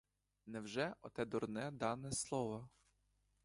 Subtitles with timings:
[0.45, 2.69] Невже оте дурне дане слово?